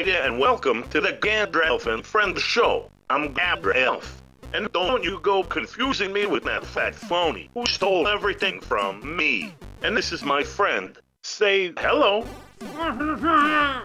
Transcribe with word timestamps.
And 0.00 0.38
welcome 0.38 0.88
to 0.88 1.00
the 1.02 1.12
Gadrelf 1.12 1.86
and 1.86 2.06
Friend 2.06 2.38
show. 2.38 2.90
I'm 3.10 3.34
Gadrelf. 3.34 4.10
And 4.54 4.72
don't 4.72 5.04
you 5.04 5.20
go 5.20 5.42
confusing 5.42 6.10
me 6.10 6.24
with 6.24 6.42
that 6.44 6.64
fat 6.64 6.94
phony 6.94 7.50
who 7.52 7.66
stole 7.66 8.08
everything 8.08 8.62
from 8.62 9.14
me. 9.14 9.54
And 9.82 9.94
this 9.94 10.10
is 10.10 10.22
my 10.22 10.42
friend. 10.42 10.96
Say 11.20 11.74
hello. 11.76 12.26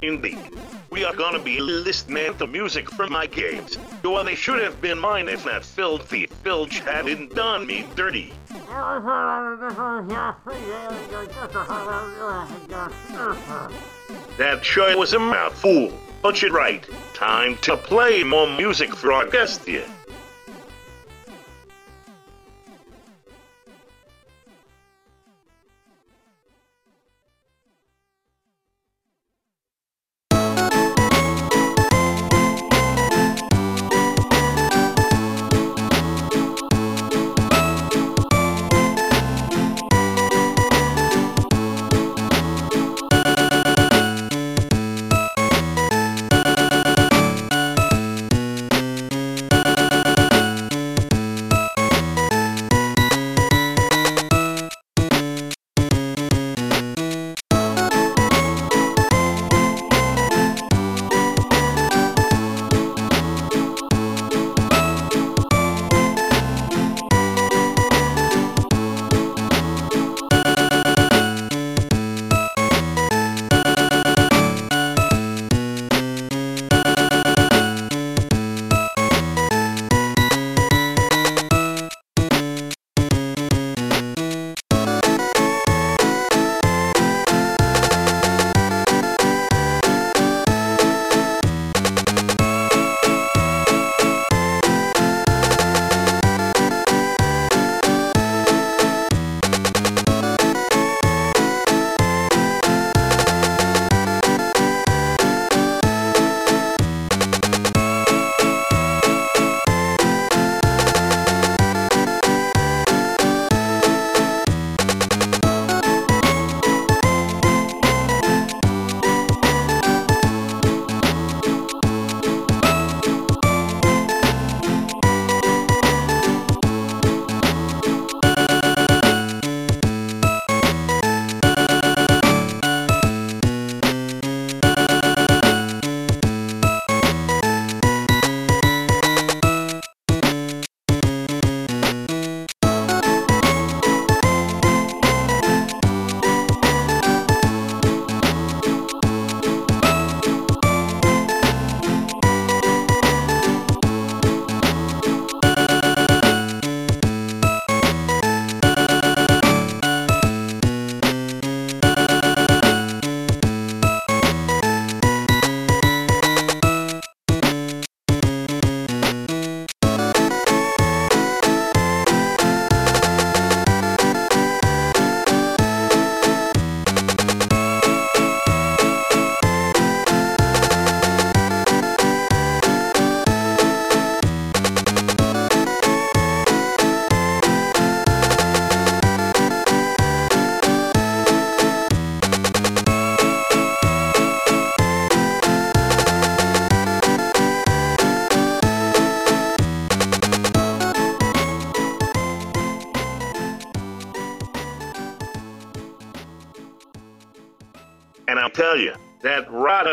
Indeed. 0.00 0.38
We 0.88 1.04
are 1.04 1.14
gonna 1.14 1.38
be 1.38 1.60
listening 1.60 2.34
to 2.38 2.46
music 2.46 2.90
from 2.90 3.12
my 3.12 3.26
games. 3.26 3.76
Well, 4.02 4.24
they 4.24 4.34
should 4.34 4.62
have 4.62 4.80
been 4.80 4.98
mine 4.98 5.28
if 5.28 5.44
that 5.44 5.66
filthy 5.66 6.28
filch 6.28 6.78
hadn't 6.78 7.34
done 7.34 7.66
me 7.66 7.84
dirty. 7.94 8.32
That 14.38 14.64
sure 14.64 14.96
was 14.96 15.12
a 15.12 15.18
mouthful. 15.18 15.92
But 16.22 16.40
you're 16.40 16.52
right. 16.52 16.86
Time 17.14 17.56
to 17.58 17.76
play 17.76 18.22
more 18.22 18.46
music 18.56 18.94
for 18.94 19.12
our 19.12 19.26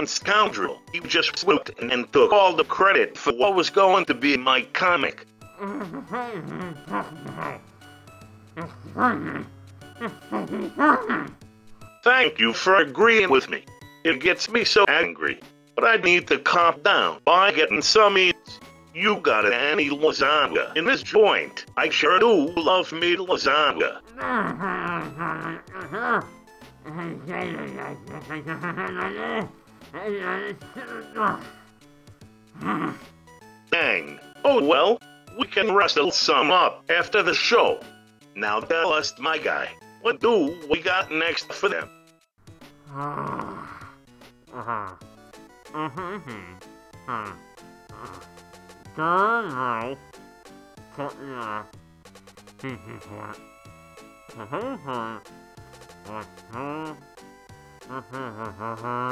scoundrel, 0.08 0.80
he 0.92 1.00
just 1.02 1.38
swooped 1.38 1.72
and 1.80 2.12
took 2.14 2.32
all 2.32 2.56
the 2.56 2.64
credit 2.64 3.18
for 3.18 3.34
what 3.34 3.56
was 3.56 3.70
going 3.70 4.06
to 4.06 4.14
be 4.14 4.38
my 4.38 4.62
comic. 4.74 5.26
Thank 12.04 12.40
you 12.40 12.54
for 12.54 12.76
agreeing 12.76 13.30
with 13.30 13.50
me. 13.50 13.66
It 14.04 14.22
gets 14.22 14.50
me 14.50 14.64
so 14.64 14.86
angry. 14.86 15.40
But 15.76 15.84
I 15.86 15.98
need 15.98 16.28
to 16.28 16.40
calm 16.40 16.82
down 16.82 17.20
by 17.26 17.52
getting 17.52 17.82
some 17.82 18.18
eats. 18.18 18.60
You 18.94 19.18
got 19.18 19.46
any 19.52 19.90
lasagna 19.90 20.76
in 20.76 20.86
this 20.86 21.04
joint? 21.04 21.66
I 21.78 21.90
sure 21.90 22.20
do 22.20 22.48
love 22.56 22.92
me 22.92 23.16
lasagna. 23.16 24.02
Dang. 33.72 34.20
Oh 34.44 34.64
well, 34.64 35.00
we 35.38 35.48
can 35.48 35.74
wrestle 35.74 36.12
some 36.12 36.52
up 36.52 36.84
after 36.90 37.24
the 37.24 37.34
show. 37.34 37.82
Now 38.36 38.60
tell 38.60 38.94
us, 38.94 39.14
my 39.20 39.38
guy, 39.38 39.70
what 40.02 40.20
do 40.20 40.58
we 40.70 40.82
got 40.82 41.12
next 41.12 41.52
for 41.54 41.70
them? 41.70 41.90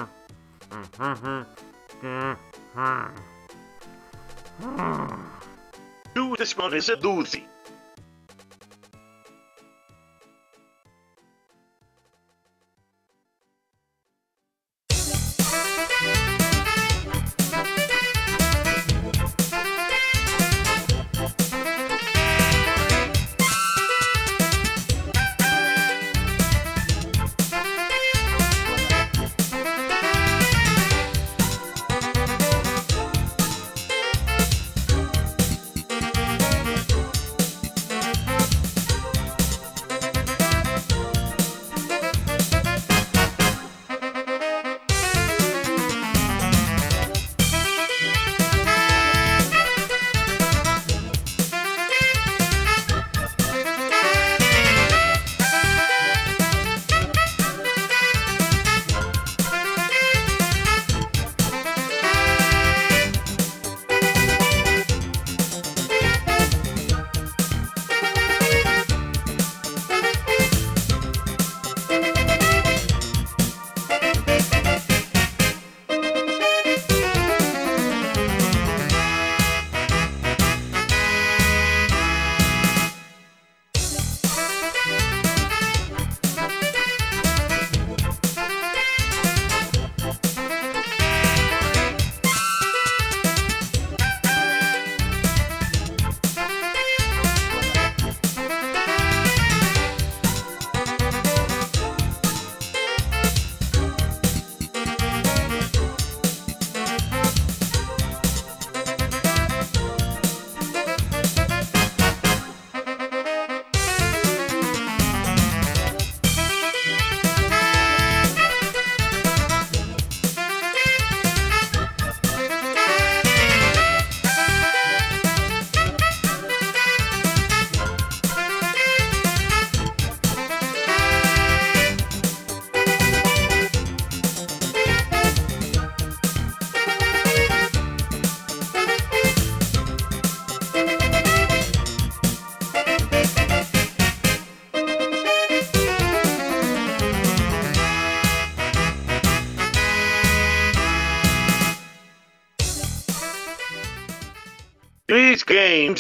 Do 6.14 6.36
this 6.38 6.58
one 6.58 6.74
is 6.74 6.90
a 6.90 6.96
doozy. 6.96 7.44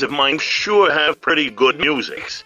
Of 0.01 0.11
mine 0.11 0.39
sure 0.39 0.91
have 0.91 1.21
pretty 1.21 1.49
good 1.49 1.79
musics. 1.79 2.43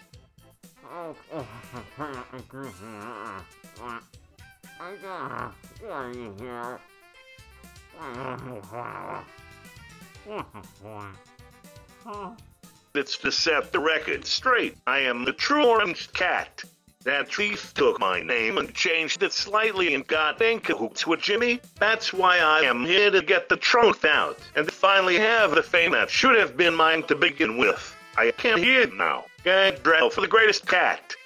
It's 12.94 13.16
to 13.18 13.32
set 13.32 13.72
the 13.72 13.80
record 13.80 14.26
straight. 14.26 14.76
I 14.86 14.98
am 14.98 15.24
the 15.24 15.32
true 15.32 15.64
orange 15.64 16.12
cat. 16.12 16.62
That 17.04 17.34
thief 17.34 17.74
took 17.74 17.98
my 17.98 18.20
name 18.20 18.58
and 18.58 18.72
changed 18.72 19.24
it 19.24 19.32
slightly 19.32 19.94
and 19.94 20.06
got 20.06 20.40
in 20.40 20.60
cahoots 20.60 21.04
with 21.04 21.20
Jimmy. 21.20 21.60
That's 21.80 22.12
why 22.12 22.38
I 22.38 22.60
am 22.60 22.84
here 22.84 23.10
to 23.10 23.20
get 23.20 23.48
the 23.48 23.56
truth 23.56 24.04
out 24.04 24.38
and 24.54 24.70
finally 24.70 25.16
have 25.16 25.52
the 25.52 25.64
fame 25.64 25.92
that 25.92 26.10
should 26.10 26.38
have 26.38 26.56
been 26.56 26.74
mine 26.74 27.02
to 27.04 27.16
begin 27.16 27.58
with. 27.58 27.96
I 28.16 28.30
can't 28.30 28.60
hear 28.60 28.82
it 28.82 28.94
now. 28.94 29.24
Gadrelf 29.44 30.12
for 30.12 30.20
the 30.20 30.28
greatest 30.28 30.68
cat. 30.68 31.16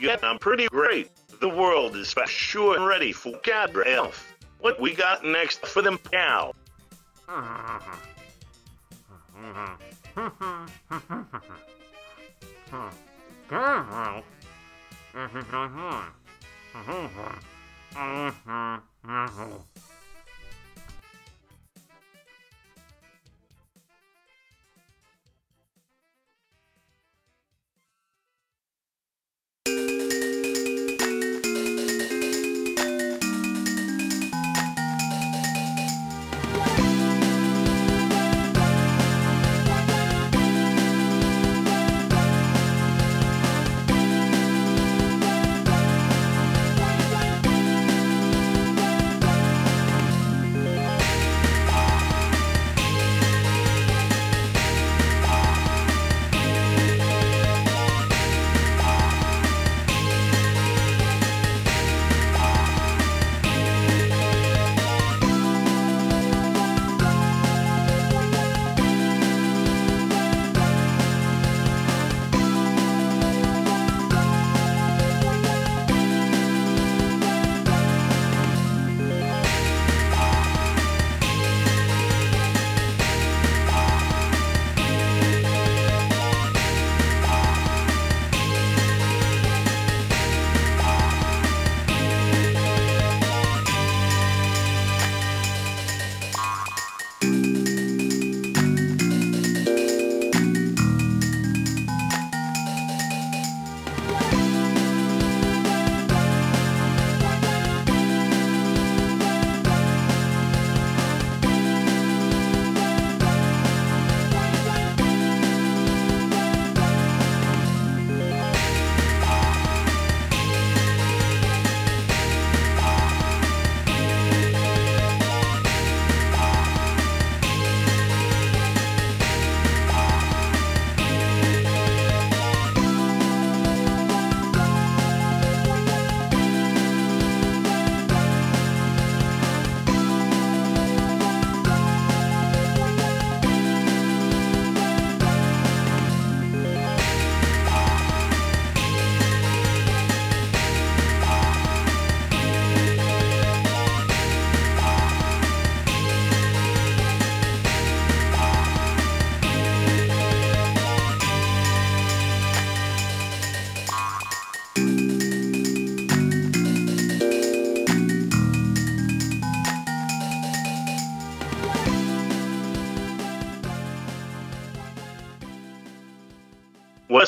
Yet 0.00 0.24
I'm 0.24 0.38
pretty 0.38 0.66
great. 0.66 1.10
The 1.40 1.48
world 1.48 1.96
is 1.96 2.12
for 2.12 2.26
sure 2.26 2.86
ready 2.86 3.12
for 3.12 3.32
Gadrelf. 3.40 4.24
What 4.58 4.78
we 4.78 4.94
got 4.94 5.24
next 5.24 5.66
for 5.66 5.80
them, 5.80 5.96
pal? 5.96 6.54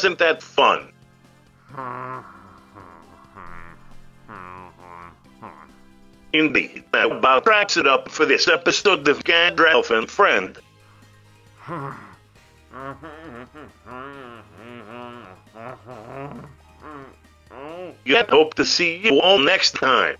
Wasn't 0.02 0.18
that 0.18 0.42
fun? 0.42 0.92
Indeed, 6.32 6.82
that 6.92 7.12
about 7.12 7.46
wraps 7.46 7.76
it 7.76 7.86
up 7.86 8.08
for 8.08 8.26
this 8.26 8.48
episode 8.48 9.06
of 9.06 9.22
Gadrelf 9.22 9.96
and 9.96 10.10
Friend. 10.10 10.58
Yet 18.04 18.28
hope 18.28 18.54
to 18.54 18.64
see 18.64 18.96
you 18.96 19.20
all 19.20 19.38
next 19.38 19.76
time. 19.76 20.16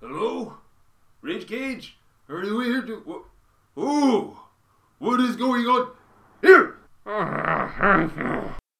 Hello? 0.00 0.54
Rage 1.22 1.46
Cage? 1.48 1.96
Are 2.28 2.44
you 2.44 2.60
here 2.60 2.82
to. 2.82 3.02
Wha- 3.04 3.22
Oh! 3.76 4.44
What 4.98 5.20
is 5.20 5.36
going 5.36 5.64
on? 5.66 5.90
Here! 6.42 6.76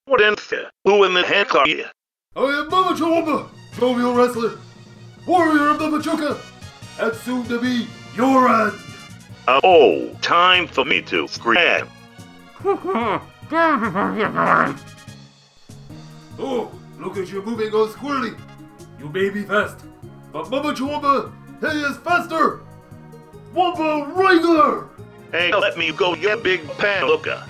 What 0.07 0.21
in 0.21 0.37
fear? 0.37 0.71
Who 0.85 1.05
in 1.05 1.15
the 1.15 1.23
heck 1.23 1.55
are 1.55 1.69
you? 1.69 1.85
I 2.37 2.43
am 2.43 2.69
Mama 2.69 2.97
Chawamba, 2.97 3.49
jovial 3.79 4.15
wrestler, 4.15 4.59
warrior 5.27 5.69
of 5.71 5.79
the 5.79 5.87
Machuca, 5.89 6.39
and 7.01 7.15
soon 7.17 7.45
to 7.45 7.61
be 7.61 7.87
your 8.17 8.49
end. 8.49 8.73
Uh, 9.47 9.61
oh, 9.65 10.13
time 10.21 10.67
for 10.67 10.85
me 10.85 11.01
to 11.03 11.27
scream. 11.29 11.87
Oh, 16.41 16.71
look 16.99 17.17
at 17.17 17.31
you 17.31 17.43
moving 17.43 17.73
all 17.73 17.89
squirrely. 17.89 18.39
You 19.01 19.09
may 19.09 19.31
be 19.31 19.43
fast, 19.43 19.79
but 20.33 20.51
Mama 20.51 20.73
Chawamba, 20.75 21.33
he 21.61 21.81
is 21.83 21.97
faster. 21.99 22.61
Wamba 23.55 24.13
Wrangler! 24.15 24.89
Hey, 25.33 25.53
let 25.53 25.77
me 25.77 25.93
go 25.93 26.15
get 26.15 26.43
Big 26.43 26.63
Paluca. 26.79 27.47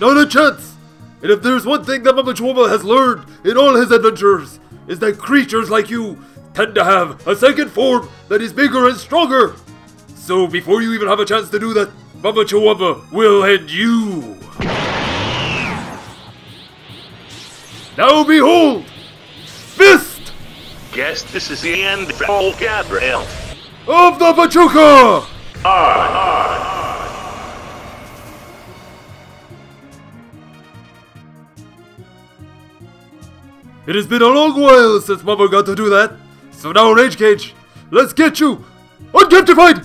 Not 0.00 0.16
a 0.16 0.26
chance! 0.26 0.74
And 1.22 1.30
if 1.30 1.42
there's 1.42 1.64
one 1.64 1.84
thing 1.84 2.02
that 2.02 2.14
Mama 2.14 2.34
Chuoma 2.34 2.68
has 2.68 2.84
learned 2.84 3.26
in 3.44 3.56
all 3.56 3.74
his 3.74 3.90
adventures, 3.90 4.60
is 4.86 4.98
that 4.98 5.18
creatures 5.18 5.70
like 5.70 5.88
you 5.88 6.18
tend 6.52 6.74
to 6.74 6.84
have 6.84 7.26
a 7.26 7.34
second 7.34 7.70
form 7.70 8.08
that 8.28 8.42
is 8.42 8.52
bigger 8.52 8.88
and 8.88 8.96
stronger. 8.96 9.56
So 10.14 10.46
before 10.46 10.82
you 10.82 10.92
even 10.92 11.08
have 11.08 11.20
a 11.20 11.24
chance 11.24 11.48
to 11.50 11.58
do 11.58 11.72
that, 11.74 11.90
Mama 12.22 12.44
Chuoma 12.44 13.10
will 13.10 13.44
end 13.44 13.70
you. 13.70 14.38
Now 17.96 18.24
behold! 18.24 18.86
Fist 19.44 20.13
Guess 20.94 21.24
this 21.32 21.50
is 21.50 21.60
the 21.60 21.82
end 21.82 22.12
for 22.14 22.30
old 22.30 22.54
Gadrelf. 22.54 23.26
of 23.88 24.16
the 24.20 24.32
Pachuca! 24.32 25.26
It 33.86 33.96
has 33.96 34.06
been 34.06 34.22
a 34.22 34.28
long 34.28 34.60
while 34.60 35.00
since 35.00 35.24
Mama 35.24 35.48
got 35.48 35.66
to 35.66 35.74
do 35.74 35.90
that. 35.90 36.16
So 36.52 36.70
now, 36.70 36.92
Rage 36.92 37.16
Cage, 37.16 37.54
let's 37.90 38.12
get 38.12 38.38
you 38.38 38.64
unidentified! 39.12 39.82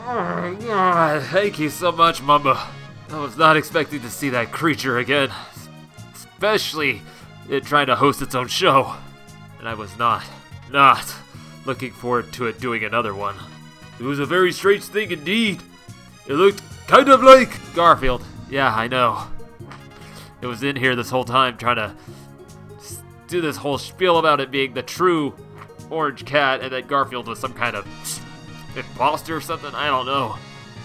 Ah, 0.00 1.20
Thank 1.30 1.58
you 1.58 1.68
so 1.68 1.92
much, 1.92 2.22
Mamba. 2.22 2.58
I 3.10 3.20
was 3.20 3.36
not 3.36 3.58
expecting 3.58 4.00
to 4.00 4.10
see 4.10 4.30
that 4.30 4.50
creature 4.50 4.96
again. 4.96 5.30
Especially 6.14 7.02
it 7.50 7.64
trying 7.64 7.88
to 7.88 7.96
host 7.96 8.22
its 8.22 8.34
own 8.34 8.48
show. 8.48 8.94
And 9.58 9.68
I 9.68 9.74
was 9.74 9.96
not, 9.98 10.24
not 10.70 11.14
looking 11.64 11.92
forward 11.92 12.32
to 12.32 12.46
it 12.46 12.60
doing 12.60 12.84
another 12.84 13.14
one. 13.14 13.36
It 13.98 14.04
was 14.04 14.18
a 14.18 14.26
very 14.26 14.52
strange 14.52 14.84
thing 14.84 15.10
indeed. 15.10 15.62
It 16.26 16.34
looked 16.34 16.62
kind 16.86 17.08
of 17.08 17.22
like 17.22 17.50
Garfield. 17.74 18.24
Yeah, 18.50 18.74
I 18.74 18.88
know. 18.88 19.26
It 20.40 20.46
was 20.46 20.62
in 20.62 20.76
here 20.76 20.94
this 20.94 21.10
whole 21.10 21.24
time 21.24 21.56
trying 21.56 21.76
to 21.76 21.94
do 23.26 23.40
this 23.40 23.56
whole 23.56 23.78
spiel 23.78 24.18
about 24.18 24.40
it 24.40 24.50
being 24.50 24.72
the 24.72 24.82
true 24.82 25.34
orange 25.90 26.24
cat 26.24 26.60
and 26.60 26.72
that 26.72 26.88
Garfield 26.88 27.26
was 27.26 27.38
some 27.38 27.52
kind 27.52 27.76
of 27.76 27.86
imposter 28.76 29.36
or 29.36 29.40
something. 29.40 29.74
I 29.74 29.88
don't 29.88 30.06
know. 30.06 30.36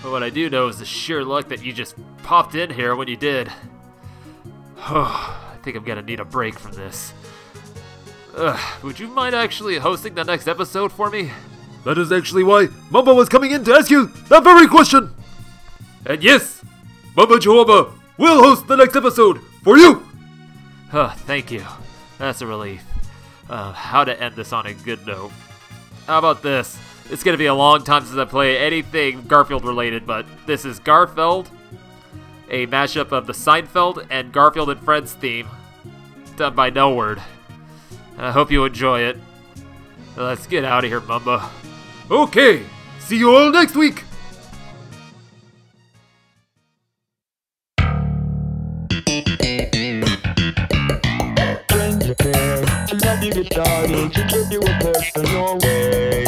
But 0.01 0.11
what 0.11 0.23
I 0.23 0.29
do 0.29 0.49
know 0.49 0.67
is 0.67 0.79
the 0.79 0.85
sheer 0.85 1.23
luck 1.23 1.47
that 1.47 1.63
you 1.63 1.71
just 1.71 1.95
popped 2.23 2.55
in 2.55 2.69
here 2.69 2.95
when 2.95 3.07
you 3.07 3.15
did. 3.15 3.49
I 4.77 5.57
think 5.63 5.77
I'm 5.77 5.83
gonna 5.83 6.01
need 6.01 6.19
a 6.19 6.25
break 6.25 6.59
from 6.59 6.73
this. 6.73 7.13
Ugh, 8.35 8.83
would 8.83 8.99
you 8.99 9.07
mind 9.07 9.35
actually 9.35 9.77
hosting 9.77 10.15
the 10.15 10.23
next 10.23 10.47
episode 10.47 10.91
for 10.91 11.09
me? 11.09 11.31
That 11.83 11.97
is 11.97 12.11
actually 12.11 12.43
why 12.43 12.69
Mamba 12.89 13.13
was 13.13 13.29
coming 13.29 13.51
in 13.51 13.63
to 13.65 13.73
ask 13.73 13.91
you 13.91 14.07
that 14.29 14.43
very 14.43 14.67
question! 14.67 15.13
And 16.05 16.23
yes, 16.23 16.63
Mamba 17.15 17.39
Chihuahua 17.39 17.91
will 18.17 18.41
host 18.41 18.67
the 18.67 18.75
next 18.75 18.95
episode 18.95 19.39
for 19.63 19.77
you! 19.77 20.07
Huh, 20.89 21.09
thank 21.09 21.51
you. 21.51 21.63
That's 22.17 22.41
a 22.41 22.47
relief. 22.47 22.83
Uh, 23.49 23.73
how 23.73 24.03
to 24.03 24.19
end 24.19 24.35
this 24.35 24.53
on 24.53 24.65
a 24.65 24.73
good 24.73 25.05
note. 25.05 25.31
How 26.07 26.19
about 26.19 26.41
this? 26.41 26.77
It's 27.11 27.23
gonna 27.23 27.37
be 27.37 27.47
a 27.47 27.53
long 27.53 27.83
time 27.83 28.05
since 28.05 28.17
I 28.17 28.25
play 28.25 28.57
anything 28.57 29.23
Garfield 29.27 29.65
related, 29.65 30.07
but 30.07 30.25
this 30.47 30.65
is 30.65 30.79
Garfeld, 30.79 31.47
a 32.49 32.65
mashup 32.67 33.11
of 33.11 33.27
the 33.27 33.33
Seinfeld 33.33 34.07
and 34.09 34.31
Garfield 34.31 34.69
and 34.69 34.81
Friends 34.81 35.13
theme, 35.13 35.47
done 36.35 36.55
by 36.55 36.71
Nelward. 36.71 37.21
I 38.17 38.32
hope 38.32 38.52
you 38.52 38.63
enjoy 38.65 39.02
it. 39.02 39.17
Let's 40.15 40.47
get 40.47 40.63
out 40.63 40.84
of 40.84 40.89
here, 40.89 41.02
Mumba. 41.02 41.49
Okay, 42.12 42.63
see 42.99 43.17
you 43.17 43.36
all 43.36 43.52
next 43.52 43.76
week! 43.76 44.04
Friends 51.69 52.10
are 52.10 52.15
there 52.19 52.65
to 52.88 52.97
help 53.04 53.23
you 53.23 53.34
get 53.34 53.45
started, 53.52 54.13
give 54.13 54.52
you 54.52 54.60
a 54.62 54.80
push 54.80 55.12
your 55.32 55.58
way. 55.58 56.26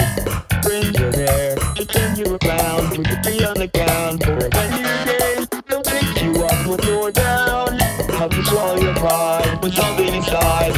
Friends 0.64 1.00
are 1.00 1.12
there 1.12 1.56
to 1.56 1.86
turn 1.86 2.16
you 2.16 2.38
around, 2.42 2.96
put 2.96 3.08
your 3.08 3.24
feet 3.24 3.46
on 3.46 3.56
the 3.56 3.68
ground 3.74 4.24
for 4.24 4.34
a 4.34 4.50
brand 4.50 4.74
new 4.74 5.06
day. 5.14 5.46
They'll 5.68 5.84
pick 5.84 6.24
you 6.24 6.44
up 6.44 6.68
when 6.68 6.80
you're 6.88 7.12
down, 7.12 7.78
help 7.78 8.36
you 8.36 8.44
swallow 8.46 8.78
your 8.80 8.96
pride, 8.96 9.60
put 9.62 9.74
something 9.74 10.14
inside, 10.14 10.75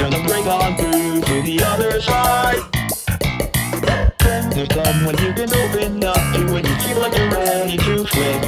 side. 2.01 2.59
Are 4.57 4.65
someone 4.73 5.17
you 5.19 5.33
can 5.33 5.53
open 5.53 6.03
up 6.03 6.15
to 6.33 6.51
when 6.51 6.65
you 6.65 6.75
feel 6.81 6.99
like 6.99 7.15
you're 7.15 7.29
ready 7.29 7.77
to 7.77 8.05
flip. 8.05 8.41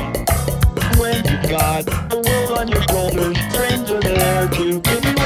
When 0.97 1.23
you've 1.23 1.49
got 1.49 1.85
the 1.85 2.17
world 2.25 2.57
on 2.57 2.67
your 2.67 2.81
shoulders, 2.83 3.38
friends 3.55 3.91
are 3.91 4.01
there 4.01 4.47
to 4.49 4.79
give 4.81 5.05
you 5.05 5.18